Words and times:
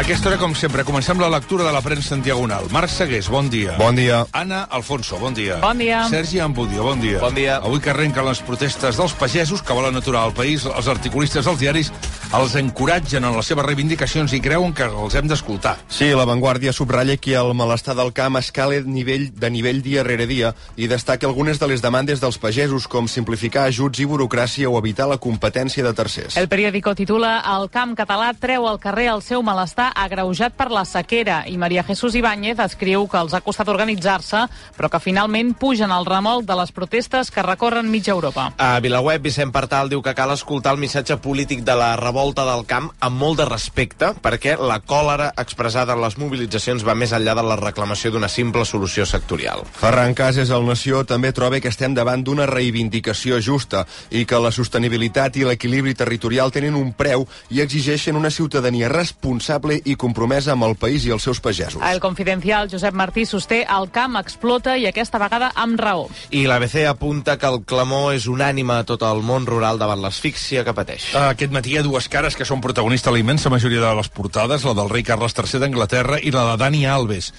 A 0.00 0.02
aquesta 0.02 0.30
hora, 0.30 0.38
com 0.40 0.54
sempre, 0.56 0.80
comencem 0.88 1.18
la 1.20 1.28
lectura 1.28 1.66
de 1.66 1.72
la 1.76 1.82
premsa 1.84 2.14
en 2.16 2.22
diagonal. 2.24 2.70
Marc 2.72 2.88
Segués, 2.88 3.26
bon 3.28 3.50
dia. 3.52 3.74
Bon 3.76 3.92
dia. 3.92 4.22
Anna 4.32 4.62
Alfonso, 4.72 5.18
bon 5.20 5.34
dia. 5.36 5.58
Bon 5.60 5.76
dia. 5.76 5.98
Sergi 6.08 6.40
Ambudio, 6.40 6.86
bon 6.86 7.02
dia. 7.02 7.18
Bon 7.20 7.36
dia. 7.36 7.58
Avui 7.60 7.82
que 7.84 7.90
arrenquen 7.92 8.24
les 8.24 8.40
protestes 8.40 8.96
dels 8.96 9.12
pagesos 9.20 9.60
que 9.60 9.76
volen 9.76 10.00
aturar 10.00 10.22
el 10.30 10.32
país, 10.32 10.64
els 10.64 10.88
articulistes 10.88 11.44
dels 11.44 11.60
diaris 11.60 11.92
els 12.30 12.52
encoratgen 12.54 13.24
en 13.26 13.34
les 13.34 13.48
seves 13.50 13.64
reivindicacions 13.66 14.30
i 14.36 14.38
creuen 14.38 14.70
que 14.70 14.84
els 14.86 15.16
hem 15.18 15.26
d'escoltar. 15.26 15.72
Sí, 15.90 16.12
la 16.14 16.22
Vanguardia 16.28 16.70
subratlla 16.70 17.16
que 17.18 17.32
el 17.34 17.48
malestar 17.58 17.96
del 17.98 18.12
camp 18.14 18.38
escala 18.38 18.76
de 18.78 18.86
nivell, 18.86 19.32
de 19.34 19.48
nivell 19.50 19.80
dia 19.82 20.04
rere 20.06 20.28
dia 20.30 20.52
i 20.78 20.86
destaca 20.86 21.26
algunes 21.26 21.58
de 21.58 21.66
les 21.66 21.82
demandes 21.82 22.22
dels 22.22 22.38
pagesos, 22.38 22.86
com 22.86 23.08
simplificar 23.10 23.64
ajuts 23.66 23.98
i 23.98 24.06
burocràcia 24.06 24.70
o 24.70 24.78
evitar 24.78 25.08
la 25.10 25.18
competència 25.18 25.82
de 25.82 25.90
tercers. 25.92 26.36
El 26.38 26.46
periòdico 26.46 26.94
titula 26.94 27.40
El 27.56 27.66
camp 27.74 27.96
català 27.98 28.30
treu 28.38 28.68
al 28.70 28.78
carrer 28.78 29.08
el 29.10 29.24
seu 29.26 29.42
malestar 29.42 29.90
agreujat 29.90 30.54
per 30.54 30.70
la 30.70 30.84
sequera 30.86 31.42
i 31.50 31.58
Maria 31.58 31.82
Jesús 31.82 32.14
Ibáñez 32.14 32.62
escriu 32.62 33.08
que 33.10 33.18
els 33.18 33.34
ha 33.34 33.42
costat 33.42 33.74
organitzar-se 33.74 34.44
però 34.78 34.86
que 34.86 35.02
finalment 35.02 35.56
pugen 35.58 35.90
al 35.90 36.06
remolc 36.06 36.46
de 36.46 36.60
les 36.62 36.70
protestes 36.70 37.34
que 37.34 37.42
recorren 37.42 37.90
mitja 37.90 38.14
Europa. 38.14 38.52
A 38.56 38.78
Vilaweb, 38.78 39.26
Vicent 39.26 39.50
Partal 39.50 39.90
diu 39.90 39.98
que 39.98 40.14
cal 40.14 40.30
escoltar 40.30 40.78
el 40.78 40.82
missatge 40.86 41.18
polític 41.18 41.66
de 41.66 41.74
la 41.74 41.96
revolta 41.98 42.19
del 42.20 42.66
camp 42.68 42.90
amb 43.00 43.16
molt 43.16 43.38
de 43.40 43.46
respecte 43.48 44.10
perquè 44.20 44.56
la 44.60 44.76
còlera 44.84 45.30
expressada 45.40 45.94
en 45.96 46.02
les 46.04 46.18
mobilitzacions 46.20 46.84
va 46.84 46.94
més 46.94 47.14
enllà 47.16 47.32
de 47.38 47.44
la 47.46 47.56
reclamació 47.56 48.12
d'una 48.12 48.28
simple 48.28 48.66
solució 48.68 49.06
sectorial. 49.08 49.64
Ferran 49.72 50.12
Cases, 50.14 50.50
al 50.52 50.66
Nació, 50.68 51.00
també 51.08 51.32
troba 51.32 51.60
que 51.64 51.72
estem 51.72 51.94
davant 51.96 52.20
d'una 52.22 52.44
reivindicació 52.46 53.40
justa 53.40 53.86
i 54.10 54.26
que 54.28 54.38
la 54.38 54.52
sostenibilitat 54.52 55.38
i 55.40 55.46
l'equilibri 55.48 55.94
territorial 55.96 56.52
tenen 56.52 56.76
un 56.76 56.92
preu 56.92 57.24
i 57.48 57.62
exigeixen 57.64 58.18
una 58.20 58.30
ciutadania 58.30 58.90
responsable 58.92 59.80
i 59.84 59.96
compromesa 59.96 60.52
amb 60.52 60.68
el 60.68 60.76
país 60.76 61.08
i 61.08 61.14
els 61.16 61.24
seus 61.24 61.40
pagesos. 61.40 61.80
El 61.80 62.04
confidencial 62.04 62.68
Josep 62.68 62.94
Martí 62.94 63.24
sosté 63.24 63.62
el 63.64 63.88
camp 63.94 64.20
explota 64.20 64.76
i 64.76 64.84
aquesta 64.90 65.18
vegada 65.22 65.54
amb 65.56 65.80
raó. 65.80 66.04
I 66.36 66.44
l'ABC 66.50 66.84
apunta 66.90 67.38
que 67.40 67.48
el 67.48 67.62
clamor 67.64 68.12
és 68.12 68.28
unànime 68.28 68.76
a 68.76 68.84
tot 68.84 69.08
el 69.08 69.24
món 69.24 69.48
rural 69.48 69.80
davant 69.80 70.04
l'asfíxia 70.04 70.66
que 70.68 70.76
pateix. 70.76 71.14
Aquest 71.16 71.56
matí 71.56 71.72
hi 71.72 71.80
ha 71.80 71.86
dues 71.86 72.09
cares 72.10 72.34
que 72.34 72.44
són 72.44 72.60
protagonistes 72.60 73.08
a 73.08 73.14
la 73.14 73.20
immensa 73.22 73.50
majoria 73.52 73.80
de 73.84 73.90
les 73.94 74.08
portades, 74.10 74.64
la 74.66 74.74
del 74.74 74.90
rei 74.90 75.04
Carles 75.06 75.36
III 75.36 75.60
d'Anglaterra 75.62 76.18
i 76.18 76.32
la 76.34 76.42
de 76.50 76.56
Dani 76.60 76.82
Alves. 76.90 77.30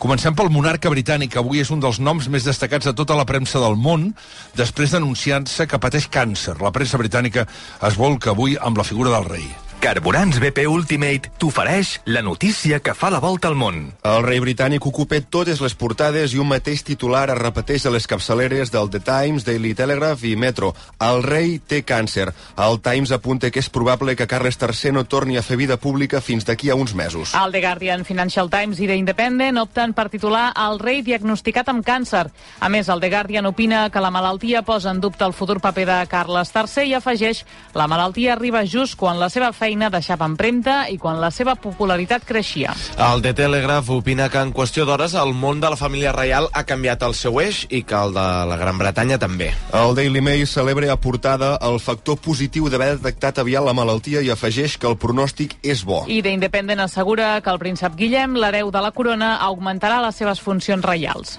Comencem 0.00 0.36
pel 0.38 0.52
monarca 0.54 0.92
britànic, 0.92 1.34
avui 1.36 1.60
és 1.60 1.72
un 1.74 1.82
dels 1.82 1.98
noms 2.00 2.30
més 2.30 2.46
destacats 2.46 2.86
de 2.86 2.94
tota 2.96 3.18
la 3.18 3.26
premsa 3.28 3.60
del 3.62 3.74
món, 3.76 4.12
després 4.56 4.94
d'anunciar-se 4.94 5.66
que 5.66 5.82
pateix 5.82 6.06
càncer. 6.08 6.60
La 6.62 6.72
premsa 6.72 7.00
britànica 7.02 7.48
es 7.90 7.98
volca 7.98 8.30
avui 8.30 8.56
amb 8.60 8.78
la 8.78 8.86
figura 8.86 9.18
del 9.18 9.28
rei. 9.34 9.50
Carburants 9.80 10.36
BP 10.36 10.66
Ultimate 10.68 11.30
t'ofereix 11.40 12.02
la 12.12 12.20
notícia 12.20 12.82
que 12.84 12.92
fa 12.92 13.08
la 13.08 13.16
volta 13.18 13.48
al 13.48 13.54
món. 13.56 13.78
El 14.04 14.18
rei 14.26 14.36
britànic 14.44 14.84
ocupa 14.84 15.16
totes 15.24 15.62
les 15.64 15.72
portades 15.72 16.34
i 16.36 16.40
un 16.42 16.50
mateix 16.50 16.82
titular 16.84 17.22
es 17.32 17.38
repeteix 17.38 17.86
a 17.88 17.92
les 17.94 18.04
capçaleres 18.04 18.68
del 18.74 18.90
The 18.92 19.00
Times, 19.00 19.46
Daily 19.46 19.72
Telegraph 19.78 20.26
i 20.28 20.34
Metro. 20.36 20.74
El 21.00 21.22
rei 21.24 21.54
té 21.64 21.78
càncer. 21.88 22.26
El 22.60 22.76
Times 22.84 23.12
apunta 23.16 23.48
que 23.48 23.62
és 23.64 23.70
probable 23.72 24.16
que 24.18 24.26
Carles 24.28 24.60
III 24.60 24.92
no 24.98 25.06
torni 25.08 25.38
a 25.40 25.42
fer 25.42 25.56
vida 25.56 25.78
pública 25.80 26.20
fins 26.20 26.44
d'aquí 26.44 26.68
a 26.68 26.76
uns 26.76 26.92
mesos. 26.92 27.32
El 27.32 27.56
The 27.56 27.64
Guardian, 27.64 28.04
Financial 28.04 28.52
Times 28.52 28.84
i 28.84 28.90
The 28.90 29.00
Independent 29.00 29.62
opten 29.64 29.96
per 29.96 30.10
titular 30.12 30.50
el 30.60 30.78
rei 30.84 31.00
diagnosticat 31.00 31.72
amb 31.72 31.86
càncer. 31.88 32.26
A 32.60 32.68
més, 32.68 32.92
el 32.92 33.00
The 33.00 33.08
Guardian 33.16 33.48
opina 33.48 33.88
que 33.88 34.04
la 34.04 34.12
malaltia 34.12 34.60
posa 34.60 34.92
en 34.92 35.00
dubte 35.00 35.24
el 35.24 35.32
futur 35.32 35.56
paper 35.64 35.88
de 35.88 35.98
Carles 36.12 36.52
III 36.52 36.84
i 36.92 36.94
afegeix 37.00 37.46
la 37.72 37.88
malaltia 37.88 38.36
arriba 38.36 38.66
just 38.68 39.00
quan 39.00 39.16
la 39.16 39.32
seva 39.32 39.54
feina 39.56 39.69
deixava 39.90 40.26
empremta 40.26 40.88
i 40.90 40.96
quan 40.98 41.20
la 41.20 41.30
seva 41.30 41.54
popularitat 41.54 42.24
creixia. 42.26 42.74
El 42.98 43.22
The 43.22 43.32
Telegraph 43.34 43.90
opina 43.94 44.28
que 44.28 44.40
en 44.42 44.52
qüestió 44.52 44.84
d'hores 44.88 45.14
el 45.14 45.32
món 45.34 45.60
de 45.60 45.70
la 45.70 45.78
família 45.78 46.12
reial 46.16 46.48
ha 46.52 46.64
canviat 46.66 47.02
el 47.06 47.14
seu 47.14 47.38
eix 47.40 47.66
i 47.70 47.82
que 47.86 47.94
el 47.94 48.14
de 48.16 48.26
la 48.50 48.58
Gran 48.60 48.78
Bretanya 48.78 49.18
també. 49.18 49.52
El 49.72 49.94
Daily 49.94 50.20
Mail 50.20 50.46
celebra 50.46 50.92
a 50.92 50.98
portada 51.00 51.56
el 51.62 51.78
factor 51.80 52.18
positiu 52.18 52.68
d'haver 52.68 52.96
detectat 52.96 53.38
aviat 53.38 53.64
la 53.64 53.76
malaltia 53.76 54.22
i 54.24 54.30
afegeix 54.30 54.76
que 54.80 54.88
el 54.90 54.98
pronòstic 54.98 55.58
és 55.62 55.84
bo. 55.84 56.02
I 56.08 56.22
The 56.22 56.34
Independent 56.34 56.80
assegura 56.80 57.36
que 57.40 57.50
el 57.52 57.60
príncep 57.62 57.94
Guillem, 57.96 58.36
l'hereu 58.40 58.70
de 58.70 58.82
la 58.82 58.92
corona, 58.96 59.36
augmentarà 59.46 60.00
les 60.02 60.16
seves 60.16 60.40
funcions 60.40 60.84
reials. 60.84 61.38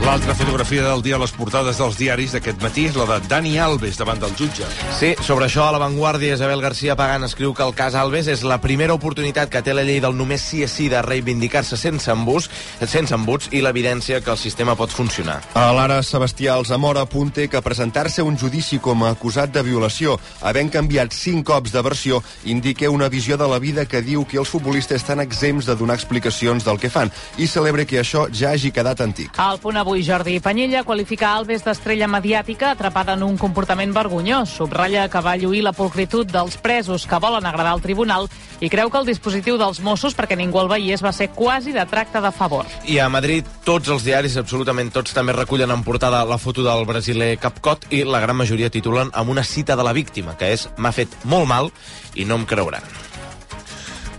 L'altra 0.00 0.34
fotografia 0.34 0.82
del 0.82 1.02
dia 1.04 1.18
a 1.18 1.20
les 1.20 1.32
portades 1.36 1.76
dels 1.76 1.98
diaris 1.98 2.32
d'aquest 2.32 2.62
matí 2.64 2.86
és 2.88 2.96
la 2.96 3.04
de 3.04 3.18
Dani 3.28 3.58
Alves 3.60 3.98
davant 4.00 4.18
del 4.18 4.32
jutge. 4.32 4.64
Sí, 4.96 5.10
sobre 5.22 5.44
això 5.44 5.66
a 5.68 5.74
La 5.74 5.78
Vanguardia, 5.78 6.34
Isabel 6.34 6.62
García 6.64 6.96
Pagan 6.96 7.26
escriu 7.26 7.52
que 7.54 7.62
el 7.62 7.74
cas 7.76 7.94
Alves 7.94 8.26
és 8.32 8.40
la 8.42 8.56
primera 8.64 8.96
oportunitat 8.96 9.52
que 9.52 9.60
té 9.62 9.74
la 9.76 9.84
llei 9.84 10.00
del 10.00 10.16
només 10.16 10.40
sí 10.40 10.62
és 10.64 10.72
sí 10.72 10.88
de 10.88 11.02
reivindicar-se 11.04 11.76
sense 11.76 12.10
embuts, 12.10 12.48
sense 12.88 13.14
embuts 13.14 13.50
i 13.52 13.60
l'evidència 13.60 14.22
que 14.24 14.32
el 14.32 14.40
sistema 14.40 14.74
pot 14.74 14.90
funcionar. 14.90 15.36
A 15.54 15.68
l'ara 15.76 16.00
Sebastià 16.02 16.56
Alzamora 16.56 17.04
apunta 17.04 17.46
que 17.46 17.62
presentar-se 17.62 18.24
a 18.24 18.26
un 18.26 18.40
judici 18.40 18.80
com 18.80 19.04
a 19.04 19.12
acusat 19.12 19.52
de 19.52 19.62
violació, 19.68 20.16
havent 20.40 20.72
canviat 20.72 21.12
cinc 21.12 21.44
cops 21.52 21.76
de 21.76 21.84
versió, 21.84 22.22
indica 22.44 22.88
una 22.90 23.10
visió 23.12 23.36
de 23.36 23.46
la 23.52 23.60
vida 23.60 23.84
que 23.84 24.00
diu 24.02 24.24
que 24.24 24.40
els 24.40 24.48
futbolistes 24.48 25.04
estan 25.04 25.20
exempts 25.20 25.68
de 25.68 25.76
donar 25.76 26.00
explicacions 26.00 26.64
del 26.64 26.80
que 26.80 26.90
fan 26.90 27.12
i 27.36 27.46
celebra 27.46 27.84
que 27.84 28.00
això 28.00 28.26
ja 28.32 28.56
hagi 28.56 28.72
quedat 28.72 29.04
antic. 29.04 29.36
Al 29.36 29.60
punt 29.60 29.76
avui, 29.76 29.89
Jordi 29.98 30.38
Panyella 30.38 30.84
qualifica 30.86 31.32
Alves 31.34 31.64
d'estrella 31.66 32.06
mediàtica 32.06 32.68
atrapada 32.70 33.16
en 33.16 33.24
un 33.26 33.34
comportament 33.38 33.90
vergonyós. 33.90 34.52
Subratlla 34.54 35.08
que 35.10 35.22
va 35.24 35.34
lluir 35.36 35.64
la 35.66 35.72
pulcritud 35.74 36.30
dels 36.30 36.54
presos 36.62 37.06
que 37.10 37.18
volen 37.18 37.46
agradar 37.48 37.72
al 37.74 37.82
tribunal 37.82 38.28
i 38.60 38.70
creu 38.70 38.90
que 38.90 39.00
el 39.00 39.08
dispositiu 39.08 39.58
dels 39.58 39.80
Mossos 39.82 40.14
perquè 40.14 40.38
ningú 40.38 40.60
el 40.62 40.70
veiés 40.70 41.02
va 41.02 41.12
ser 41.12 41.30
quasi 41.34 41.74
de 41.74 41.84
tracte 41.90 42.22
de 42.22 42.30
favor. 42.30 42.70
I 42.86 43.00
a 43.02 43.08
Madrid 43.10 43.48
tots 43.66 43.90
els 43.90 44.06
diaris, 44.06 44.38
absolutament 44.38 44.94
tots, 44.94 45.16
també 45.16 45.34
recullen 45.34 45.74
en 45.74 45.82
portada 45.82 46.22
la 46.24 46.38
foto 46.38 46.62
del 46.62 46.86
brasiler 46.86 47.34
Capcot 47.42 47.90
i 47.90 48.04
la 48.04 48.22
gran 48.22 48.38
majoria 48.38 48.70
titulen 48.70 49.10
amb 49.12 49.34
una 49.34 49.44
cita 49.44 49.74
de 49.74 49.86
la 49.86 49.96
víctima, 49.96 50.38
que 50.38 50.54
és 50.54 50.68
«M'ha 50.78 50.94
fet 50.94 51.18
molt 51.24 51.50
mal 51.50 51.74
i 52.14 52.24
no 52.24 52.38
em 52.38 52.46
creuran». 52.46 52.86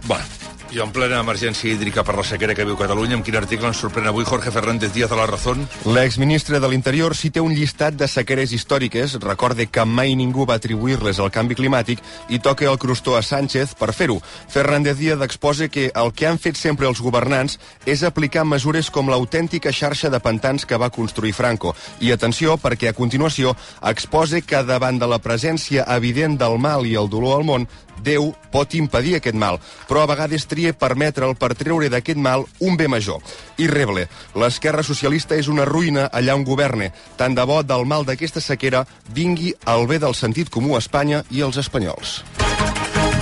Bueno, 0.07 0.40
i 0.71 0.79
en 0.79 0.91
plena 0.95 1.19
emergència 1.19 1.67
hídrica 1.67 2.03
per 2.07 2.13
la 2.15 2.23
sequera 2.23 2.55
que 2.55 2.63
viu 2.63 2.77
Catalunya, 2.79 3.17
amb 3.17 3.25
quin 3.27 3.35
article 3.35 3.67
ens 3.67 3.79
sorprèn 3.83 4.07
avui 4.07 4.23
Jorge 4.23 4.53
Fernández 4.55 4.93
Díaz 4.95 5.11
de 5.11 5.17
la 5.19 5.25
Razón? 5.27 5.65
L'exministre 5.83 6.61
de 6.63 6.69
l'Interior 6.71 7.15
cita 7.15 7.43
un 7.43 7.51
llistat 7.51 7.97
de 7.99 8.07
sequeres 8.07 8.53
històriques, 8.55 9.17
recorde 9.19 9.67
que 9.67 9.83
mai 9.85 10.15
ningú 10.15 10.45
va 10.47 10.55
atribuir-les 10.61 11.19
al 11.19 11.31
canvi 11.35 11.57
climàtic 11.59 11.99
i 12.29 12.39
toca 12.39 12.69
el 12.71 12.79
crostó 12.79 13.17
a 13.17 13.21
Sánchez 13.21 13.75
per 13.75 13.91
fer-ho. 13.91 14.21
Fernández 14.47 14.97
Díaz 14.97 15.21
exposa 15.27 15.67
que 15.67 15.91
el 15.91 16.13
que 16.15 16.27
han 16.27 16.39
fet 16.39 16.55
sempre 16.55 16.87
els 16.87 17.03
governants 17.03 17.59
és 17.85 18.03
aplicar 18.07 18.47
mesures 18.47 18.89
com 18.89 19.11
l'autèntica 19.11 19.75
xarxa 19.75 20.09
de 20.09 20.23
pantans 20.23 20.65
que 20.65 20.79
va 20.79 20.89
construir 20.89 21.35
Franco. 21.35 21.75
I 21.99 22.15
atenció, 22.15 22.55
perquè 22.55 22.89
a 22.89 22.97
continuació 22.97 23.57
exposa 23.83 24.39
que 24.39 24.63
davant 24.63 24.99
de 24.99 25.07
la 25.07 25.19
presència 25.19 25.83
evident 25.97 26.39
del 26.39 26.59
mal 26.59 26.87
i 26.87 26.95
el 26.95 27.11
dolor 27.11 27.41
al 27.41 27.47
món, 27.47 27.67
Déu 28.01 28.31
pot 28.51 28.73
impedir 28.75 29.15
aquest 29.17 29.37
mal, 29.37 29.59
però 29.87 30.03
a 30.03 30.09
vegades 30.09 30.47
tria 30.49 30.73
permetre'l 30.73 31.35
per 31.35 31.53
treure 31.55 31.89
d'aquest 31.91 32.17
mal 32.17 32.45
un 32.59 32.77
bé 32.77 32.87
major. 32.87 33.21
I 33.61 33.67
reble, 33.67 34.07
l'esquerra 34.35 34.83
socialista 34.83 35.37
és 35.37 35.47
una 35.51 35.65
ruïna 35.65 36.07
allà 36.11 36.35
on 36.35 36.45
governe. 36.47 36.91
Tant 37.17 37.35
de 37.37 37.45
bo 37.45 37.61
del 37.63 37.85
mal 37.85 38.07
d'aquesta 38.07 38.41
sequera 38.41 38.85
vingui 39.13 39.53
el 39.67 39.87
bé 39.87 39.99
del 39.99 40.15
sentit 40.15 40.49
comú 40.49 40.75
a 40.75 40.81
Espanya 40.81 41.23
i 41.29 41.41
als 41.41 41.61
espanyols. 41.61 42.21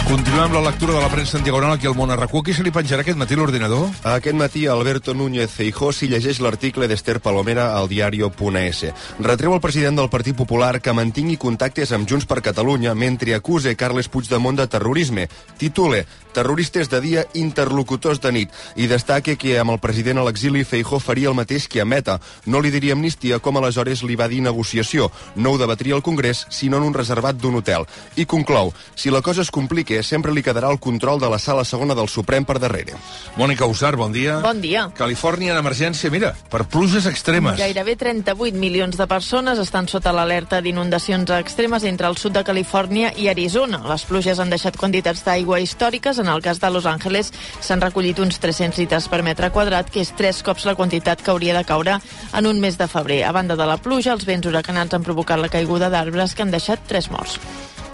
Continuem 0.09 0.47
amb 0.47 0.55
la 0.55 0.61
lectura 0.65 0.95
de 0.95 1.01
la 1.03 1.09
premsa 1.13 1.37
en 1.37 1.43
diagonal 1.45 1.75
aquí 1.75 1.85
al 1.85 1.93
món 1.93 2.09
RQ. 2.09 2.39
Qui 2.41 2.55
se 2.57 2.63
li 2.65 2.71
penjarà 2.73 3.03
aquest 3.03 3.19
matí 3.21 3.35
l'ordinador? 3.37 3.91
Aquest 4.09 4.33
matí 4.39 4.63
Alberto 4.65 5.13
Núñez 5.13 5.51
Feijó 5.53 5.91
s'hi 5.93 6.09
llegeix 6.09 6.39
l'article 6.41 6.87
d'Esther 6.89 7.19
Palomera 7.21 7.67
al 7.77 7.85
diario.es. 7.91 8.79
Retreu 9.19 9.53
al 9.53 9.61
president 9.61 10.01
del 10.01 10.09
Partit 10.09 10.33
Popular 10.39 10.79
que 10.81 10.95
mantingui 10.97 11.37
contactes 11.37 11.93
amb 11.93 12.09
Junts 12.09 12.25
per 12.25 12.39
Catalunya 12.41 12.95
mentre 12.97 13.35
acuse 13.37 13.75
Carles 13.77 14.09
Puigdemont 14.09 14.57
de 14.57 14.65
terrorisme. 14.65 15.27
Titule 15.61 16.07
Terroristes 16.33 16.89
de 16.89 17.01
dia, 17.01 17.25
interlocutors 17.33 18.21
de 18.21 18.31
nit. 18.31 18.51
I 18.77 18.85
destaque 18.87 19.35
que 19.35 19.55
amb 19.57 19.73
el 19.73 19.79
president 19.81 20.21
a 20.21 20.25
l'exili 20.27 20.61
Feijó 20.63 20.99
faria 21.01 21.29
el 21.31 21.37
mateix 21.37 21.65
que 21.67 21.81
a 21.81 21.85
Meta. 21.85 22.19
No 22.45 22.61
li 22.61 22.69
diria 22.69 22.93
amnistia 22.93 23.39
com 23.41 23.57
aleshores 23.57 24.03
li 24.05 24.15
va 24.15 24.29
dir 24.29 24.43
negociació. 24.45 25.09
No 25.35 25.51
ho 25.51 25.57
debatria 25.57 25.97
al 25.97 26.05
Congrés, 26.05 26.45
sinó 26.49 26.77
en 26.77 26.85
un 26.85 26.93
reservat 26.93 27.35
d'un 27.37 27.57
hotel. 27.57 27.87
I 28.15 28.27
conclou, 28.29 28.73
si 28.95 29.09
la 29.09 29.23
cosa 29.25 29.41
es 29.41 29.49
complica, 29.51 29.97
sempre 30.03 30.33
li 30.33 30.43
quedarà 30.45 30.69
el 30.71 30.79
control 30.79 31.19
de 31.19 31.29
la 31.29 31.39
sala 31.39 31.65
segona 31.65 31.95
del 31.95 32.09
Suprem 32.09 32.45
per 32.45 32.59
darrere. 32.59 32.97
Mònica 33.37 33.67
Usar, 33.69 33.95
bon 33.99 34.13
dia. 34.13 34.39
Bon 34.43 34.61
dia. 34.61 34.87
Califòrnia 34.97 35.53
en 35.53 35.59
emergència, 35.61 36.11
mira, 36.11 36.33
per 36.51 36.65
pluges 36.71 37.07
extremes. 37.09 37.57
Gairebé 37.59 37.95
38 37.99 38.57
milions 38.59 38.97
de 38.97 39.07
persones 39.07 39.59
estan 39.59 39.87
sota 39.87 40.13
l'alerta 40.15 40.61
d'inundacions 40.61 41.31
extremes 41.39 41.85
entre 41.89 42.07
el 42.07 42.17
sud 42.17 42.35
de 42.37 42.43
Califòrnia 42.43 43.13
i 43.17 43.29
Arizona. 43.31 43.81
Les 43.89 44.05
pluges 44.09 44.39
han 44.39 44.51
deixat 44.53 44.77
quantitats 44.77 45.23
d'aigua 45.25 45.61
històriques. 45.63 46.19
En 46.19 46.29
el 46.31 46.43
cas 46.45 46.59
de 46.59 46.69
Los 46.69 46.85
Angeles 46.85 47.33
s'han 47.59 47.81
recollit 47.81 48.19
uns 48.19 48.39
300 48.39 48.79
litres 48.79 49.09
per 49.09 49.23
metre 49.23 49.51
quadrat, 49.55 49.89
que 49.89 50.03
és 50.03 50.13
tres 50.17 50.43
cops 50.43 50.67
la 50.69 50.75
quantitat 50.75 51.23
que 51.23 51.31
hauria 51.31 51.57
de 51.57 51.65
caure 51.65 51.99
en 52.33 52.45
un 52.45 52.59
mes 52.59 52.77
de 52.77 52.87
febrer. 52.87 53.23
A 53.25 53.33
banda 53.35 53.55
de 53.55 53.67
la 53.67 53.77
pluja, 53.77 54.13
els 54.13 54.25
vents 54.25 54.45
huracanats 54.45 54.93
han 54.93 55.05
provocat 55.05 55.39
la 55.39 55.51
caiguda 55.51 55.89
d'arbres 55.89 56.35
que 56.35 56.45
han 56.45 56.55
deixat 56.55 56.87
tres 56.87 57.11
morts. 57.11 57.39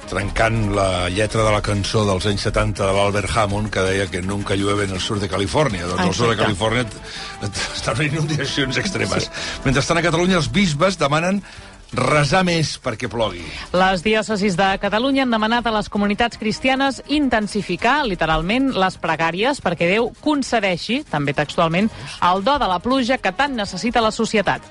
Trencant 0.10 0.72
la 0.76 1.10
lletra 1.10 1.44
de 1.46 1.52
la 1.54 1.62
cançó 1.66 2.04
dels 2.08 2.28
anys 2.30 2.46
70 2.48 2.86
de 2.86 2.96
l'Albert 2.96 3.32
Hammond, 3.36 3.72
que 3.74 3.84
deia 3.88 4.08
que 4.12 4.22
nunca 4.22 4.58
llueve 4.58 4.86
en 4.86 4.96
el 4.96 5.02
sur 5.04 5.20
de 5.20 5.30
Califòrnia. 5.32 5.88
Doncs 5.90 6.06
al 6.06 6.18
sur 6.18 6.32
de. 6.32 6.40
Califòrnia 6.42 6.86
estan 7.76 8.02
en 8.02 8.14
inundacions 8.14 8.78
extremes. 8.82 9.30
Sí. 9.30 9.62
Mentrestant, 9.66 10.02
a 10.02 10.06
Catalunya, 10.06 10.40
els 10.42 10.52
bisbes 10.54 11.00
demanen 11.02 11.42
resar 11.96 12.44
més 12.48 12.76
perquè 12.82 13.10
plogui. 13.12 13.44
Les 13.76 14.04
diòcesis 14.06 14.58
de 14.60 14.68
Catalunya 14.82 15.24
han 15.26 15.34
demanat 15.34 15.68
a 15.68 15.74
les 15.76 15.90
comunitats 15.92 16.38
cristianes 16.42 17.02
intensificar, 17.08 18.04
literalment, 18.06 18.72
les 18.76 19.00
pregàries 19.02 19.62
perquè 19.64 19.90
Déu 19.96 20.12
concedeixi, 20.22 21.02
també 21.10 21.34
textualment, 21.38 21.90
el 22.30 22.46
do 22.46 22.58
de 22.62 22.70
la 22.70 22.80
pluja 22.84 23.20
que 23.22 23.34
tant 23.36 23.56
necessita 23.56 24.04
la 24.04 24.14
societat. 24.16 24.62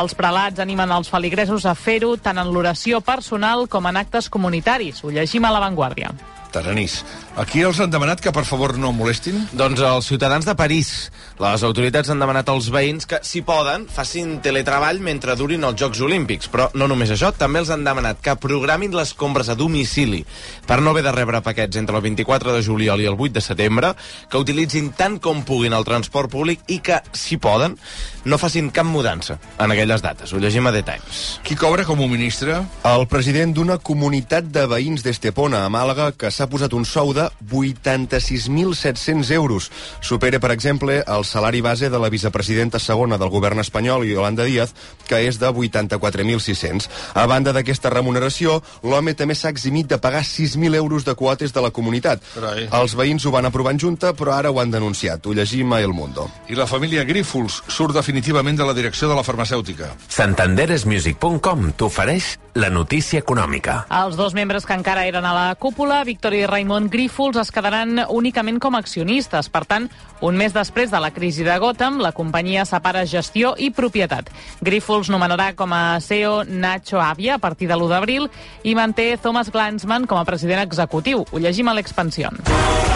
Els 0.00 0.14
prelats 0.14 0.62
animen 0.62 0.92
els 0.94 1.10
feligresos 1.12 1.66
a 1.66 1.74
fer-ho 1.74 2.16
tant 2.16 2.38
en 2.40 2.52
l'oració 2.54 3.00
personal 3.04 3.66
com 3.68 3.86
en 3.90 4.00
actes 4.00 4.30
comunitaris. 4.32 5.04
Ho 5.04 5.10
llegim 5.14 5.44
a 5.44 5.54
l'avantguàrdia. 5.54 6.14
Taranís. 6.52 7.00
Aquí 7.40 7.62
els 7.64 7.78
han 7.80 7.92
demanat 7.92 8.20
que 8.20 8.32
per 8.34 8.44
favor 8.44 8.76
no 8.78 8.92
molestin? 8.92 9.38
Doncs 9.56 9.80
els 9.86 10.08
ciutadans 10.10 10.46
de 10.46 10.54
París. 10.58 11.10
Les 11.40 11.62
autoritats 11.64 12.10
han 12.12 12.20
demanat 12.20 12.50
als 12.52 12.68
veïns 12.72 13.06
que, 13.08 13.20
si 13.24 13.40
poden, 13.46 13.86
facin 13.88 14.38
teletreball 14.44 15.00
mentre 15.00 15.36
durin 15.38 15.64
els 15.64 15.78
Jocs 15.80 16.02
Olímpics. 16.04 16.50
Però 16.52 16.68
no 16.74 16.88
només 16.90 17.12
això, 17.14 17.32
també 17.36 17.62
els 17.62 17.70
han 17.72 17.86
demanat 17.86 18.20
que 18.24 18.36
programin 18.40 18.94
les 18.96 19.14
compres 19.14 19.48
a 19.48 19.56
domicili 19.56 20.24
per 20.66 20.80
no 20.82 20.92
haver 20.92 21.04
de 21.06 21.14
rebre 21.14 21.40
paquets 21.44 21.80
entre 21.80 21.96
el 21.96 22.04
24 22.04 22.54
de 22.56 22.62
juliol 22.66 23.00
i 23.00 23.08
el 23.08 23.16
8 23.18 23.38
de 23.38 23.44
setembre, 23.44 23.94
que 24.28 24.40
utilitzin 24.42 24.92
tant 24.96 25.18
com 25.22 25.44
puguin 25.46 25.74
el 25.76 25.86
transport 25.86 26.30
públic 26.30 26.66
i 26.68 26.80
que, 26.84 27.00
si 27.16 27.38
poden, 27.40 27.76
no 28.24 28.38
facin 28.38 28.70
cap 28.74 28.86
mudança 28.86 29.38
en 29.58 29.72
aquelles 29.72 30.02
dates. 30.04 30.32
Ho 30.32 30.40
llegim 30.42 30.66
a 30.66 30.72
The 30.74 30.82
Times. 30.86 31.22
Qui 31.46 31.56
cobra 31.56 31.86
com 31.88 32.00
un 32.00 32.10
ministre? 32.12 32.60
El 32.86 33.06
president 33.10 33.54
d'una 33.56 33.78
comunitat 33.78 34.50
de 34.52 34.66
veïns 34.70 35.04
d'Estepona, 35.06 35.64
a 35.64 35.72
Màlaga, 35.72 36.10
que 36.12 36.30
s'ha 36.30 36.39
posat 36.48 36.72
un 36.72 36.84
sou 36.88 37.12
de 37.12 37.28
86.700 37.50 39.30
euros. 39.34 39.70
Supera, 40.00 40.40
per 40.40 40.52
exemple, 40.52 41.02
el 41.06 41.24
salari 41.24 41.60
base 41.60 41.90
de 41.90 41.98
la 41.98 42.08
vicepresidenta 42.08 42.78
segona 42.78 43.18
del 43.18 43.28
govern 43.28 43.60
espanyol, 43.60 44.06
Yolanda 44.08 44.44
Díaz, 44.44 44.74
que 45.08 45.20
és 45.26 45.38
de 45.40 45.50
84.600. 45.50 46.88
A 47.14 47.26
banda 47.26 47.52
d'aquesta 47.52 47.90
remuneració, 47.90 48.62
l'home 48.82 49.14
també 49.18 49.34
s'ha 49.34 49.50
eximit 49.50 49.90
de 49.90 49.98
pagar 49.98 50.22
6.000 50.24 50.74
euros 50.76 51.04
de 51.04 51.14
quotes 51.14 51.52
de 51.52 51.60
la 51.60 51.70
comunitat. 51.70 52.22
Carai. 52.34 52.68
Els 52.80 52.94
veïns 52.96 53.26
ho 53.26 53.34
van 53.34 53.48
aprovar 53.48 53.74
en 53.74 53.80
junta, 53.82 54.14
però 54.16 54.36
ara 54.36 54.50
ho 54.50 54.60
han 54.60 54.70
denunciat. 54.70 55.26
Ho 55.26 55.34
llegim 55.34 55.72
a 55.72 55.80
El 55.80 55.92
Mundo. 55.96 56.28
I 56.48 56.58
la 56.58 56.68
família 56.70 57.04
Grífols 57.04 57.62
surt 57.68 57.94
definitivament 57.96 58.58
de 58.58 58.66
la 58.66 58.76
direcció 58.76 59.08
de 59.08 59.18
la 59.18 59.24
farmacèutica. 59.26 59.94
Santanderesmusic.com 60.08 61.72
t'ofereix 61.76 62.36
la 62.54 62.70
notícia 62.70 63.20
econòmica. 63.20 63.84
Els 63.90 64.16
dos 64.18 64.34
membres 64.34 64.66
que 64.66 64.74
encara 64.74 65.06
eren 65.06 65.26
a 65.26 65.34
la 65.34 65.54
cúpula, 65.54 66.02
Victoria 66.04 66.44
i 66.44 66.50
Raimon 66.50 66.88
Grífols, 66.90 67.38
es 67.40 67.52
quedaran 67.54 68.04
únicament 68.08 68.58
com 68.60 68.74
a 68.74 68.80
accionistes. 68.82 69.50
Per 69.50 69.64
tant, 69.68 69.88
un 70.20 70.36
mes 70.36 70.52
després 70.52 70.90
de 70.90 71.00
la 71.00 71.12
crisi 71.14 71.44
de 71.46 71.56
Gotham, 71.58 72.00
la 72.02 72.12
companyia 72.12 72.66
separa 72.68 73.06
gestió 73.06 73.54
i 73.58 73.70
propietat. 73.70 74.30
Grífols 74.60 75.10
nomenarà 75.12 75.52
com 75.56 75.72
a 75.72 76.00
CEO 76.00 76.44
Nacho 76.44 77.00
Avia 77.00 77.36
a 77.36 77.42
partir 77.42 77.68
de 77.68 77.76
l'1 77.78 77.88
d'abril 77.88 78.28
i 78.64 78.74
manté 78.74 79.16
Thomas 79.16 79.50
Glansman 79.50 80.06
com 80.06 80.18
a 80.18 80.26
president 80.28 80.64
executiu. 80.64 81.24
Ho 81.30 81.38
llegim 81.38 81.68
a 81.68 81.74
l'Expansió. 81.74 82.30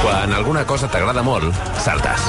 Quan 0.04 0.32
alguna 0.36 0.66
cosa 0.68 0.88
t'agrada 0.90 1.22
molt, 1.24 1.54
saltes. 1.80 2.28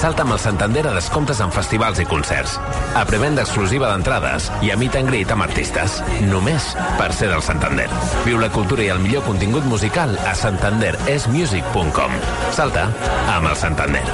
Salta 0.00 0.24
amb 0.24 0.34
el 0.34 0.40
Santander 0.42 0.82
a 0.90 0.94
descomptes 0.96 1.38
en 1.40 1.52
festivals 1.54 2.00
i 2.02 2.04
concerts. 2.04 2.58
A 2.98 3.04
prevenda 3.06 3.44
exclusiva 3.44 3.88
d'entrades 3.92 4.50
i 4.66 4.72
a 4.74 4.76
meet 4.76 4.98
and 4.98 5.08
greet 5.08 5.30
amb 5.30 5.46
artistes. 5.46 6.00
Només 6.26 6.53
per 6.98 7.10
ser 7.16 7.30
del 7.32 7.42
Santander. 7.42 7.88
Viu 8.24 8.38
la 8.40 8.50
cultura 8.54 8.84
i 8.84 8.90
el 8.94 9.02
millor 9.02 9.24
contingut 9.26 9.66
musical 9.70 10.14
a 10.24 10.34
santanderesmusic.com. 10.38 12.18
Salta 12.54 12.88
amb 13.34 13.50
el 13.50 13.56
Santander. 13.56 14.04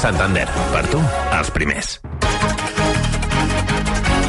Santander, 0.00 0.46
per 0.72 0.86
tu, 0.88 1.02
els 1.36 1.52
primers. 1.52 1.98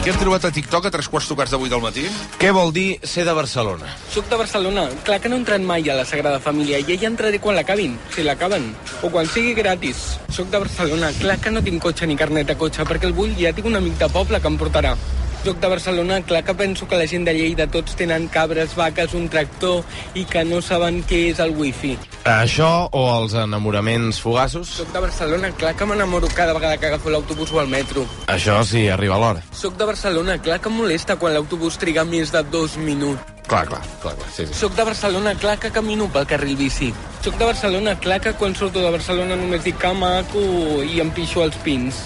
Què 0.01 0.09
hem 0.09 0.17
trobat 0.17 0.47
a 0.47 0.49
TikTok 0.49 0.87
a 0.87 0.89
tres 0.89 1.05
quarts 1.13 1.27
tocats 1.29 1.51
de 1.53 1.59
vuit 1.61 1.69
del 1.69 1.83
matí? 1.83 2.07
Què 2.41 2.49
vol 2.57 2.71
dir 2.73 2.97
ser 3.05 3.21
de 3.27 3.35
Barcelona? 3.37 3.85
Soc 4.09 4.31
de 4.31 4.39
Barcelona. 4.39 4.87
Clar 5.05 5.19
que 5.21 5.29
no 5.29 5.37
he 5.37 5.41
entrat 5.43 5.61
mai 5.61 5.85
a 5.93 5.99
la 5.99 6.07
Sagrada 6.09 6.39
Família 6.41 6.79
i 6.81 6.95
ella 6.95 7.11
entraré 7.11 7.37
quan 7.37 7.53
l'acabin, 7.53 7.93
si 8.09 8.25
l'acaben. 8.25 8.65
O 9.05 9.13
quan 9.13 9.29
sigui 9.29 9.53
gratis. 9.53 10.17
Soc 10.33 10.49
de 10.49 10.63
Barcelona. 10.65 11.13
Clar 11.21 11.37
que 11.37 11.53
no 11.53 11.61
tinc 11.61 11.85
cotxe 11.85 12.09
ni 12.09 12.17
carnet 12.17 12.49
de 12.49 12.57
cotxe 12.57 12.81
perquè 12.89 13.11
el 13.11 13.13
vull 13.13 13.37
ja 13.37 13.53
tinc 13.53 13.69
un 13.69 13.77
amic 13.77 14.01
de 14.01 14.09
poble 14.09 14.41
que 14.41 14.49
em 14.49 14.57
portarà. 14.57 14.95
Soc 15.41 15.57
de 15.57 15.67
Barcelona, 15.67 16.21
clar 16.21 16.43
que 16.43 16.53
penso 16.53 16.87
que 16.87 16.95
la 16.95 17.07
gent 17.09 17.23
de 17.25 17.33
Lleida 17.33 17.65
tots 17.65 17.95
tenen 17.97 18.27
cabres, 18.29 18.75
vaques, 18.77 19.15
un 19.17 19.25
tractor 19.25 19.81
i 20.13 20.21
que 20.29 20.43
no 20.45 20.59
saben 20.61 20.99
què 21.09 21.23
és 21.31 21.41
el 21.41 21.55
wifi. 21.57 21.95
Això 22.29 22.67
o 22.93 23.01
els 23.15 23.33
enamoraments 23.33 24.19
fugassos? 24.21 24.69
Soc 24.77 24.93
de 24.93 25.01
Barcelona, 25.01 25.49
clar 25.57 25.73
que 25.73 25.87
m'enamoro 25.89 26.29
cada 26.37 26.53
vegada 26.53 26.77
que 26.77 26.91
agafo 26.91 27.09
l'autobús 27.09 27.55
o 27.57 27.61
el 27.63 27.73
metro. 27.73 28.05
Això 28.29 28.59
sí, 28.61 28.85
arriba 28.93 29.17
l'hora. 29.17 29.41
Soc 29.49 29.81
de 29.81 29.89
Barcelona, 29.89 30.37
clar 30.45 30.61
que 30.61 30.69
em 30.69 30.77
molesta 30.77 31.17
quan 31.17 31.33
l'autobús 31.33 31.81
triga 31.81 32.05
més 32.05 32.29
de 32.29 32.45
dos 32.53 32.77
minuts. 32.77 33.25
Clar, 33.49 33.65
clar, 33.65 33.81
clar, 34.05 34.13
clar, 34.21 34.31
sí, 34.37 34.45
sí. 34.45 34.53
Soc 34.53 34.77
de 34.77 34.85
Barcelona, 34.93 35.33
clar 35.41 35.57
que 35.57 35.73
camino 35.73 36.05
pel 36.13 36.29
carril 36.29 36.53
bici. 36.55 36.93
Soc 37.25 37.41
de 37.41 37.49
Barcelona, 37.49 37.97
clar 37.99 38.21
que 38.21 38.37
quan 38.37 38.53
surto 38.53 38.85
de 38.85 38.93
Barcelona 38.93 39.41
només 39.41 39.65
dic 39.65 39.81
que 39.81 39.91
maco 39.97 40.49
i 40.85 41.01
em 41.01 41.09
pixo 41.17 41.41
els 41.41 41.57
pins. 41.65 42.05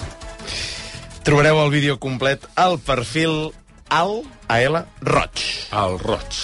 Trobareu 1.26 1.58
el 1.58 1.72
vídeo 1.74 1.96
complet 1.98 2.44
al 2.54 2.78
perfil 2.78 3.50
al 3.90 4.20
AL 4.46 4.76
Roig. 5.02 5.42
El 5.74 5.98
Roig. 5.98 6.36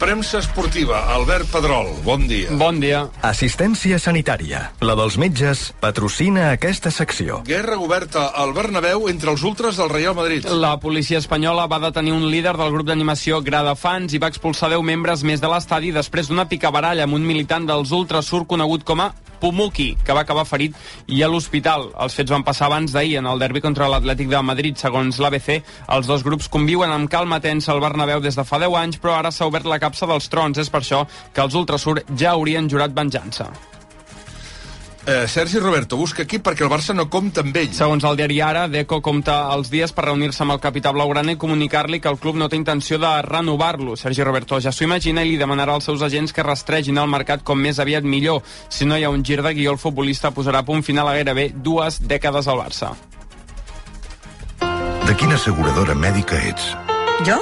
Premsa 0.00 0.38
esportiva, 0.40 1.02
Albert 1.12 1.50
Pedrol, 1.52 1.90
bon 2.02 2.24
dia. 2.26 2.48
Bon 2.56 2.80
dia. 2.80 3.02
Assistència 3.22 4.00
sanitària. 4.00 4.62
La 4.80 4.96
dels 4.96 5.18
metges 5.20 5.66
patrocina 5.84 6.48
aquesta 6.50 6.90
secció. 6.90 7.42
Guerra 7.44 7.76
oberta 7.76 8.30
al 8.32 8.54
Bernabéu 8.56 9.04
entre 9.12 9.30
els 9.30 9.44
ultras 9.44 9.76
del 9.76 9.92
Real 9.92 10.16
Madrid. 10.16 10.48
La 10.48 10.78
policia 10.80 11.20
espanyola 11.20 11.68
va 11.68 11.78
detenir 11.84 12.16
un 12.16 12.24
líder 12.32 12.56
del 12.56 12.72
grup 12.72 12.88
d'animació 12.88 13.42
Grada 13.44 13.76
Fans 13.76 14.16
i 14.16 14.18
va 14.18 14.32
expulsar 14.32 14.72
10 14.72 14.80
membres 14.80 15.22
més 15.28 15.44
de 15.44 15.52
l'estadi 15.52 15.92
després 15.92 16.32
d'una 16.32 16.48
picabaralla 16.48 17.04
amb 17.04 17.20
un 17.20 17.28
militant 17.28 17.68
dels 17.68 17.92
ultras 17.92 18.32
surt 18.32 18.48
conegut 18.48 18.82
com 18.88 19.04
a 19.04 19.12
Pumuki, 19.42 19.90
que 20.06 20.14
va 20.14 20.22
acabar 20.22 20.46
ferit 20.46 20.76
i 21.10 21.22
a 21.22 21.30
l'hospital. 21.30 21.88
Els 22.04 22.14
fets 22.14 22.30
van 22.30 22.46
passar 22.46 22.68
abans 22.70 22.94
d'ahir 22.94 23.18
en 23.18 23.26
el 23.26 23.42
derbi 23.42 23.64
contra 23.64 23.90
l'Atlètic 23.90 24.30
de 24.30 24.42
Madrid. 24.46 24.78
Segons 24.78 25.18
l'ABC, 25.18 25.58
els 25.96 26.06
dos 26.06 26.22
grups 26.22 26.48
conviuen 26.52 26.94
amb 26.94 27.10
calma 27.10 27.42
tensa 27.42 27.74
al 27.74 27.82
Bernabéu 27.82 28.22
des 28.22 28.38
de 28.38 28.46
fa 28.46 28.62
10 28.62 28.78
anys, 28.84 29.02
però 29.02 29.18
ara 29.18 29.34
s'ha 29.34 29.50
obert 29.50 29.66
la 29.66 29.82
capsa 29.82 30.06
dels 30.06 30.30
trons. 30.30 30.62
És 30.62 30.70
per 30.70 30.84
això 30.84 31.04
que 31.34 31.42
els 31.42 31.58
Ultrasur 31.58 31.98
ja 32.14 32.36
haurien 32.36 32.70
jurat 32.70 32.94
venjança. 32.94 33.50
Eh, 35.04 35.26
Sergi 35.26 35.58
Roberto 35.58 35.96
busca 35.98 36.22
equip 36.22 36.44
perquè 36.46 36.62
el 36.62 36.70
Barça 36.70 36.94
no 36.94 37.08
compta 37.10 37.42
amb 37.42 37.56
ell. 37.58 37.72
Segons 37.74 38.04
el 38.06 38.18
diari 38.20 38.38
Ara, 38.40 38.68
Deco 38.70 39.00
compta 39.02 39.48
els 39.50 39.70
dies 39.72 39.90
per 39.90 40.04
reunir-se 40.06 40.44
amb 40.44 40.54
el 40.54 40.60
capità 40.62 40.92
blaugrana 40.94 41.34
i 41.34 41.40
comunicar-li 41.42 41.98
que 41.98 42.10
el 42.12 42.20
club 42.22 42.38
no 42.38 42.46
té 42.48 42.54
intenció 42.60 43.00
de 43.02 43.10
renovar-lo. 43.26 43.96
Sergi 43.98 44.22
Roberto 44.22 44.60
ja 44.62 44.70
s'ho 44.70 44.86
imagina 44.86 45.24
i 45.26 45.32
li 45.32 45.40
demanarà 45.40 45.74
als 45.74 45.90
seus 45.90 46.04
agents 46.06 46.32
que 46.32 46.46
rastregin 46.46 47.02
el 47.02 47.10
mercat 47.10 47.42
com 47.42 47.58
més 47.58 47.82
aviat 47.82 48.06
millor. 48.06 48.44
Si 48.68 48.86
no 48.86 48.96
hi 48.96 49.02
ha 49.02 49.10
un 49.10 49.24
gir 49.26 49.42
de 49.42 49.54
guió, 49.58 49.72
el 49.74 49.82
futbolista 49.82 50.30
posarà 50.30 50.62
punt 50.62 50.86
final 50.86 51.10
a 51.10 51.16
gairebé 51.18 51.50
dues 51.50 51.98
dècades 51.98 52.46
al 52.46 52.62
Barça. 52.62 52.94
De 55.02 55.18
quina 55.18 55.34
asseguradora 55.34 55.98
mèdica 55.98 56.38
ets? 56.46 56.76
Jo? 57.26 57.40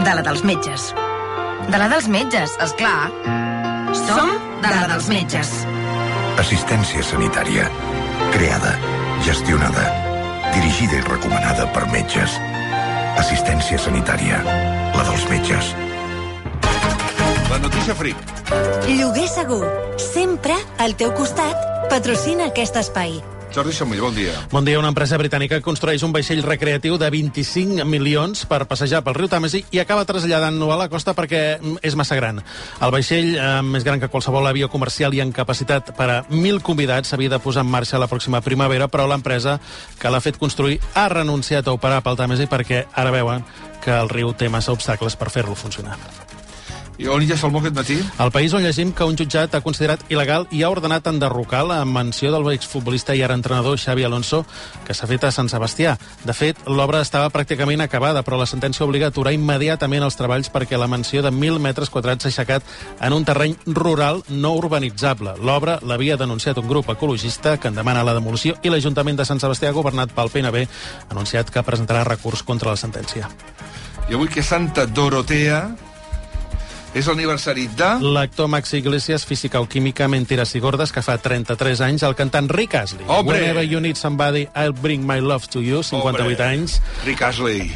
De 0.00 0.16
la 0.16 0.24
dels 0.24 0.40
metges. 0.42 0.94
De 1.68 1.76
la 1.76 1.92
dels 1.92 2.08
metges, 2.08 2.56
és 2.64 2.74
clar. 2.80 3.12
Som 4.06 4.36
de 4.64 4.72
la 4.72 4.88
dels 4.88 5.12
metges. 5.12 5.52
Assistència 6.34 7.02
sanitària. 7.06 7.68
Creada, 8.34 8.72
gestionada, 9.22 9.84
dirigida 10.50 10.98
i 10.98 11.04
recomanada 11.06 11.68
per 11.72 11.84
metges. 11.92 12.34
Assistència 13.22 13.78
sanitària. 13.78 14.40
La 14.96 15.04
dels 15.06 15.28
metges. 15.30 15.70
La 17.52 17.60
notícia 17.62 17.94
fric. 17.94 18.18
Lloguer 18.88 19.28
segur, 19.30 19.62
sempre 20.00 20.58
al 20.82 20.98
teu 20.98 21.14
costat, 21.14 21.54
patrocina 21.92 22.50
aquest 22.50 22.82
espai. 22.82 23.20
Jordi 23.54 23.72
Somill, 23.72 24.00
bon 24.02 24.14
dia. 24.16 24.32
Bon 24.50 24.64
dia. 24.66 24.80
Una 24.80 24.90
empresa 24.90 25.14
britànica 25.14 25.60
construeix 25.62 26.02
un 26.02 26.10
vaixell 26.10 26.42
recreatiu 26.42 26.96
de 26.98 27.06
25 27.14 27.84
milions 27.86 28.42
per 28.50 28.64
passejar 28.66 29.04
pel 29.06 29.14
riu 29.14 29.30
Tàmesi 29.30 29.60
i 29.70 29.78
acaba 29.78 30.02
traslladant-lo 30.08 30.72
a 30.74 30.78
la 30.80 30.88
costa 30.90 31.14
perquè 31.14 31.44
mm, 31.60 31.84
és 31.86 31.94
massa 31.94 32.18
gran. 32.18 32.42
El 32.82 32.94
vaixell, 32.94 33.30
eh, 33.38 33.62
més 33.62 33.86
gran 33.86 34.02
que 34.02 34.10
qualsevol 34.10 34.50
avió 34.50 34.66
comercial 34.72 35.14
i 35.14 35.22
en 35.22 35.30
capacitat 35.30 35.94
per 35.94 36.10
a 36.10 36.18
1.000 36.26 36.64
convidats, 36.66 37.14
s'havia 37.14 37.36
de 37.36 37.38
posar 37.38 37.62
en 37.62 37.70
marxa 37.70 38.02
la 38.02 38.10
pròxima 38.10 38.42
primavera, 38.42 38.90
però 38.90 39.06
l'empresa 39.06 39.60
que 40.02 40.10
l'ha 40.10 40.24
fet 40.24 40.40
construir 40.42 40.80
ha 40.98 41.06
renunciat 41.14 41.70
a 41.70 41.78
operar 41.78 42.02
pel 42.02 42.18
Tàmesi 42.18 42.50
perquè 42.50 42.88
ara 42.90 43.14
veuen 43.14 43.46
que 43.84 43.94
el 43.94 44.10
riu 44.10 44.34
té 44.34 44.50
massa 44.50 44.74
obstacles 44.74 45.14
per 45.14 45.30
fer-lo 45.30 45.54
funcionar. 45.54 46.00
I 46.94 47.08
on 47.10 47.24
hi 47.24 47.32
ha 47.32 47.36
Salmó 47.36 47.58
aquest 47.58 47.74
matí? 47.74 47.96
El 48.22 48.30
país 48.30 48.52
on 48.54 48.62
llegim 48.62 48.92
que 48.94 49.06
un 49.08 49.16
jutjat 49.18 49.56
ha 49.56 49.60
considerat 49.64 50.04
il·legal 50.14 50.44
i 50.54 50.60
ha 50.62 50.68
ordenat 50.70 51.08
enderrocar 51.10 51.64
la 51.66 51.80
menció 51.84 52.30
del 52.30 52.46
exfutbolista 52.52 53.16
i 53.18 53.22
ara 53.26 53.34
entrenador 53.34 53.80
Xavi 53.82 54.04
Alonso, 54.06 54.44
que 54.86 54.94
s'ha 54.94 55.08
fet 55.10 55.24
a 55.26 55.32
Sant 55.34 55.48
Sebastià. 55.50 55.96
De 56.22 56.36
fet, 56.38 56.60
l'obra 56.70 57.00
estava 57.02 57.32
pràcticament 57.34 57.82
acabada, 57.82 58.22
però 58.22 58.38
la 58.38 58.46
sentència 58.46 58.86
obliga 58.86 59.08
a 59.08 59.12
aturar 59.12 59.32
immediatament 59.34 60.06
els 60.06 60.14
treballs 60.14 60.52
perquè 60.54 60.78
la 60.78 60.86
menció 60.86 61.22
de 61.24 61.32
1.000 61.32 61.58
metres 61.58 61.90
quadrats 61.90 62.28
s'ha 62.28 62.30
aixecat 62.30 62.62
en 63.00 63.16
un 63.16 63.26
terreny 63.26 63.56
rural 63.66 64.22
no 64.28 64.52
urbanitzable. 64.60 65.34
L'obra 65.42 65.80
l'havia 65.82 66.16
denunciat 66.20 66.60
un 66.62 66.68
grup 66.70 66.92
ecologista 66.94 67.56
que 67.58 67.72
en 67.72 67.80
demana 67.80 68.04
la 68.06 68.14
demolició 68.14 68.54
i 68.62 68.70
l'Ajuntament 68.70 69.18
de 69.18 69.26
Sant 69.26 69.42
Sebastià, 69.42 69.72
governat 69.74 70.14
pel 70.14 70.30
PNB, 70.30 70.62
ha 71.08 71.10
anunciat 71.10 71.50
que 71.50 71.66
presentarà 71.66 72.04
recurs 72.06 72.46
contra 72.46 72.70
la 72.70 72.78
sentència. 72.78 73.26
I 74.06 74.14
avui 74.14 74.28
que 74.28 74.46
Santa 74.46 74.86
Dorotea, 74.86 75.64
és 76.94 77.08
l'aniversari 77.10 77.66
de... 77.74 77.88
L'actor 78.14 78.46
Max 78.48 78.72
Iglesias, 78.78 79.24
física 79.26 79.60
o 79.60 79.66
química, 79.68 80.06
Mentiras 80.08 80.54
i 80.54 80.60
Gordes, 80.62 80.92
que 80.94 81.02
fa 81.02 81.16
33 81.18 81.82
anys, 81.82 82.04
el 82.06 82.14
cantant 82.14 82.48
Rick 82.54 82.76
Astley. 82.78 83.04
Hombre! 83.10 83.40
Whenever 83.40 83.64
you 83.66 83.80
need 83.82 83.98
somebody, 83.98 84.46
I'll 84.54 84.72
bring 84.72 85.04
my 85.06 85.18
love 85.18 85.48
to 85.50 85.60
you, 85.60 85.82
58 85.82 86.22
Hombre. 86.22 86.44
anys. 86.46 86.80
Rick 87.04 87.22
Astley. 87.26 87.72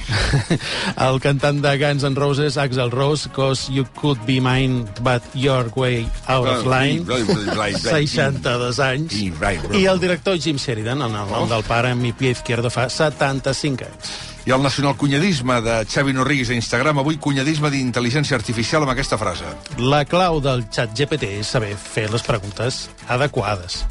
el 1.09 1.21
cantant 1.21 1.61
de 1.65 1.75
Guns 1.83 2.07
N' 2.07 2.15
Roses, 2.15 2.57
Axel 2.57 2.91
Rose, 2.95 3.29
Cause 3.35 3.73
You 3.73 3.87
Could 3.99 4.25
Be 4.25 4.41
Mine, 4.41 4.87
But 5.03 5.23
Your 5.35 5.67
Way 5.75 6.07
Out 6.29 6.47
of 6.47 6.67
Line, 6.67 7.05
62 7.05 8.79
anys. 8.93 9.19
I 9.19 9.85
el 9.87 9.99
director 9.99 10.39
Jim 10.39 10.59
Sheridan, 10.63 11.03
el 11.03 11.13
nom 11.13 11.49
del 11.51 11.67
pare, 11.67 11.95
Mi 11.99 12.13
Pie 12.13 12.37
Izquierdo, 12.39 12.71
fa 12.71 12.89
75 12.89 13.91
anys. 13.91 14.38
I 14.49 14.51
el 14.51 14.63
nacionalcunyadisme 14.63 15.61
de 15.61 15.85
Xavi 15.85 16.15
Norrigues 16.17 16.49
a 16.49 16.55
Instagram, 16.57 17.03
avui 17.03 17.19
cunyadisme 17.21 17.69
d'intel·ligència 17.69 18.33
artificial 18.33 18.87
amb 18.87 18.95
aquesta 18.95 19.19
frase. 19.21 19.45
La 19.77 20.07
clau 20.09 20.41
del 20.41 20.65
xat 20.73 20.95
GPT 20.97 21.35
és 21.43 21.51
saber 21.53 21.75
fer 21.77 22.07
les 22.09 22.25
preguntes 22.25 22.87
adequades. 23.13 23.83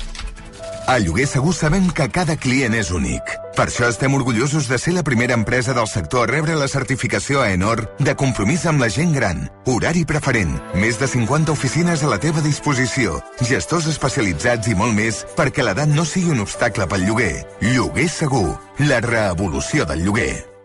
A 0.87 0.99
Lloguer 0.99 1.27
Segur 1.27 1.51
sabem 1.53 1.89
que 1.91 2.05
cada 2.15 2.37
client 2.39 2.71
és 2.71 2.93
únic. 2.95 3.33
Per 3.57 3.65
això 3.65 3.89
estem 3.91 4.13
orgullosos 4.15 4.69
de 4.71 4.79
ser 4.79 4.93
la 4.95 5.03
primera 5.03 5.35
empresa 5.35 5.75
del 5.75 5.89
sector 5.91 6.23
a 6.23 6.31
rebre 6.31 6.55
la 6.55 6.69
certificació 6.71 7.43
AENOR 7.43 7.83
de 7.99 8.15
compromís 8.15 8.63
amb 8.71 8.79
la 8.79 8.87
gent 8.87 9.11
gran. 9.11 9.43
Horari 9.67 10.05
preferent, 10.07 10.55
més 10.79 10.95
de 10.95 11.11
50 11.11 11.51
oficines 11.51 12.07
a 12.07 12.15
la 12.15 12.23
teva 12.23 12.39
disposició, 12.39 13.19
gestors 13.43 13.91
especialitzats 13.91 14.71
i 14.71 14.79
molt 14.79 14.95
més 14.95 15.25
perquè 15.35 15.67
l'edat 15.67 15.91
no 15.91 16.07
sigui 16.07 16.31
un 16.31 16.47
obstacle 16.47 16.87
pel 16.87 17.03
lloguer. 17.03 17.33
Lloguer 17.67 18.07
Segur, 18.07 18.53
la 18.87 19.03
revolució 19.03 19.83
del 19.83 20.07
lloguer. 20.07 20.56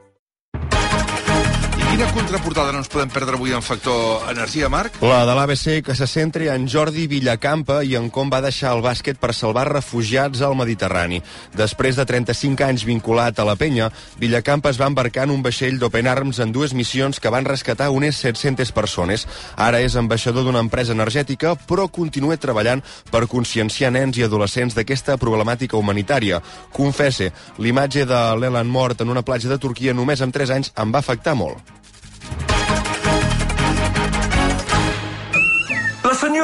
Quina 1.93 2.07
contraportada 2.09 2.73
no 2.73 2.79
ens 2.81 2.89
podem 2.89 3.11
perdre 3.13 3.37
avui 3.37 3.53
en 3.53 3.61
Factor 3.61 4.23
Energia, 4.33 4.71
Marc? 4.73 4.95
La 5.05 5.27
de 5.29 5.35
l'ABC 5.37 5.83
que 5.85 5.93
se 5.93 6.07
centri 6.09 6.47
en 6.49 6.65
Jordi 6.65 7.03
Villacampa 7.05 7.83
i 7.85 7.99
en 7.99 8.07
com 8.09 8.31
va 8.33 8.39
deixar 8.41 8.71
el 8.73 8.81
bàsquet 8.81 9.19
per 9.21 9.35
salvar 9.37 9.67
refugiats 9.69 10.41
al 10.41 10.57
Mediterrani. 10.57 11.19
Després 11.53 11.99
de 12.01 12.07
35 12.09 12.65
anys 12.65 12.87
vinculat 12.89 13.37
a 13.37 13.45
la 13.45 13.59
penya, 13.61 13.91
Villacampa 14.17 14.73
es 14.73 14.81
va 14.81 14.89
embarcar 14.89 15.27
en 15.29 15.35
un 15.35 15.43
vaixell 15.45 15.77
d'Open 15.83 16.09
Arms 16.09 16.41
en 16.41 16.55
dues 16.57 16.73
missions 16.73 17.21
que 17.21 17.35
van 17.35 17.45
rescatar 17.45 17.91
unes 17.93 18.23
700 18.25 18.73
persones. 18.73 19.27
Ara 19.61 19.85
és 19.85 19.93
ambaixador 20.01 20.49
d'una 20.49 20.65
empresa 20.65 20.97
energètica, 20.97 21.53
però 21.69 21.91
continua 21.93 22.41
treballant 22.41 22.81
per 23.13 23.27
conscienciar 23.29 23.93
nens 23.93 24.17
i 24.17 24.25
adolescents 24.25 24.73
d'aquesta 24.81 25.21
problemàtica 25.21 25.77
humanitària. 25.77 26.41
Confesse, 26.73 27.35
l'imatge 27.61 28.09
de 28.09 28.25
l'Elan 28.41 28.73
mort 28.81 29.05
en 29.05 29.13
una 29.13 29.29
platja 29.29 29.53
de 29.53 29.61
Turquia 29.61 29.93
només 29.93 30.25
amb 30.25 30.33
3 30.33 30.57
anys 30.57 30.73
em 30.73 30.89
va 30.89 31.05
afectar 31.05 31.37
molt. 31.37 31.82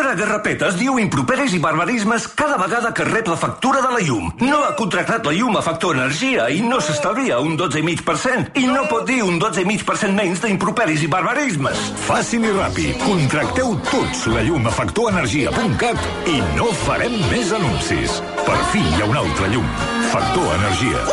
La 0.09 0.15
senyora 0.15 0.33
Garrapetes 0.33 0.77
diu 0.81 0.95
improperis 0.97 1.53
i 1.53 1.59
barbarismes 1.61 2.25
cada 2.33 2.57
vegada 2.57 2.95
que 2.97 3.05
rep 3.05 3.27
la 3.29 3.37
factura 3.37 3.83
de 3.85 3.91
la 3.93 4.01
llum. 4.01 4.31
No 4.41 4.63
ha 4.65 4.71
contractat 4.79 5.27
la 5.29 5.35
llum 5.37 5.59
a 5.59 5.61
Factor 5.61 5.99
Energia 5.99 6.47
i 6.49 6.63
no 6.65 6.79
s'estalvia 6.81 7.43
un 7.45 7.59
12,5%. 7.61 8.57
I 8.57 8.65
no 8.71 8.87
pot 8.89 9.05
dir 9.05 9.19
un 9.27 9.37
12,5% 9.37 10.17
menys 10.17 10.41
d'improperis 10.41 11.05
i 11.05 11.11
barbarismes. 11.13 11.83
Fàcil 12.07 12.47
i 12.49 12.55
ràpid. 12.57 13.05
Contracteu 13.05 13.75
tots 13.91 14.25
la 14.33 14.47
llum 14.49 14.65
a 14.65 14.73
factorenergia.cat 14.79 16.31
i 16.33 16.39
no 16.57 16.71
farem 16.87 17.19
més 17.29 17.53
anuncis. 17.59 18.23
Per 18.47 18.57
fi 18.73 18.81
hi 18.81 19.03
ha 19.03 19.11
una 19.11 19.27
altra 19.27 19.53
llum. 19.53 19.69
Factor 20.09 20.55
Energia. 20.57 21.05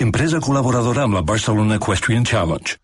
Empresa 0.00 0.40
col·laboradora 0.40 1.04
amb 1.04 1.20
la 1.20 1.26
Barcelona 1.34 1.76
Equestrian 1.82 2.24
Challenge. 2.24 2.80